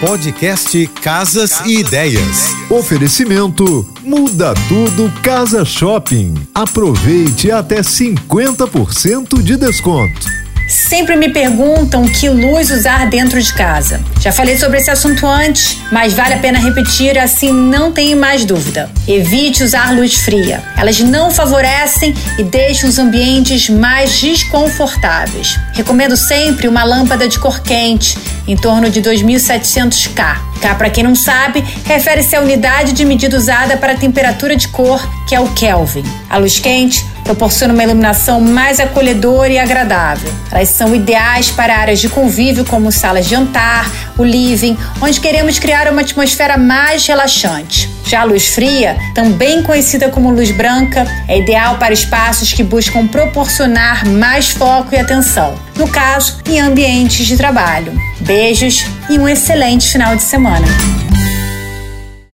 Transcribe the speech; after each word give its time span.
Podcast 0.00 0.86
Casas 1.02 1.60
e 1.66 1.80
Ideias. 1.80 2.54
Oferecimento 2.70 3.84
Muda 4.04 4.54
Tudo 4.68 5.12
Casa 5.22 5.64
Shopping. 5.64 6.34
Aproveite 6.54 7.50
até 7.50 7.80
50% 7.80 9.42
de 9.42 9.56
desconto. 9.56 10.38
Sempre 10.68 11.16
me 11.16 11.30
perguntam 11.30 12.04
que 12.06 12.28
luz 12.28 12.70
usar 12.70 13.08
dentro 13.08 13.42
de 13.42 13.52
casa. 13.54 14.00
Já 14.20 14.30
falei 14.30 14.56
sobre 14.56 14.78
esse 14.78 14.90
assunto 14.90 15.26
antes, 15.26 15.78
mas 15.90 16.12
vale 16.12 16.34
a 16.34 16.38
pena 16.38 16.58
repetir, 16.58 17.18
assim 17.18 17.50
não 17.50 17.90
tem 17.90 18.14
mais 18.14 18.44
dúvida. 18.44 18.90
Evite 19.08 19.64
usar 19.64 19.92
luz 19.96 20.14
fria. 20.14 20.62
Elas 20.76 21.00
não 21.00 21.30
favorecem 21.30 22.14
e 22.38 22.44
deixam 22.44 22.88
os 22.88 22.98
ambientes 22.98 23.68
mais 23.68 24.20
desconfortáveis. 24.20 25.58
Recomendo 25.72 26.16
sempre 26.16 26.68
uma 26.68 26.84
lâmpada 26.84 27.26
de 27.26 27.38
cor 27.38 27.60
quente, 27.60 28.18
em 28.48 28.56
torno 28.56 28.90
de 28.90 29.00
2700K. 29.02 30.38
K, 30.60 30.74
para 30.74 30.90
quem 30.90 31.04
não 31.04 31.14
sabe, 31.14 31.60
refere-se 31.84 32.34
à 32.34 32.40
unidade 32.40 32.92
de 32.92 33.04
medida 33.04 33.36
usada 33.36 33.76
para 33.76 33.92
a 33.92 33.96
temperatura 33.96 34.56
de 34.56 34.66
cor, 34.68 35.00
que 35.28 35.34
é 35.34 35.40
o 35.40 35.48
Kelvin. 35.52 36.02
A 36.28 36.38
luz 36.38 36.58
quente 36.58 37.06
proporciona 37.22 37.74
uma 37.74 37.82
iluminação 37.84 38.40
mais 38.40 38.80
acolhedora 38.80 39.52
e 39.52 39.58
agradável. 39.58 40.32
Elas 40.50 40.70
são 40.70 40.94
ideais 40.94 41.50
para 41.50 41.76
áreas 41.76 42.00
de 42.00 42.08
convívio 42.08 42.64
como 42.64 42.90
salas 42.90 43.26
de 43.26 43.32
jantar, 43.32 43.88
o 44.16 44.24
living, 44.24 44.76
onde 45.00 45.20
queremos 45.20 45.58
criar 45.58 45.92
uma 45.92 46.00
atmosfera 46.00 46.56
mais 46.56 47.06
relaxante. 47.06 47.97
Já 48.08 48.22
a 48.22 48.24
luz 48.24 48.48
fria, 48.48 48.96
também 49.14 49.62
conhecida 49.62 50.08
como 50.08 50.30
luz 50.30 50.50
branca, 50.50 51.06
é 51.28 51.38
ideal 51.38 51.76
para 51.76 51.92
espaços 51.92 52.54
que 52.54 52.62
buscam 52.62 53.06
proporcionar 53.06 54.08
mais 54.08 54.48
foco 54.48 54.94
e 54.94 54.98
atenção, 54.98 55.54
no 55.76 55.86
caso, 55.86 56.38
em 56.48 56.58
ambientes 56.58 57.26
de 57.26 57.36
trabalho. 57.36 57.92
Beijos 58.20 58.86
e 59.10 59.18
um 59.18 59.28
excelente 59.28 59.92
final 59.92 60.16
de 60.16 60.22
semana. 60.22 61.07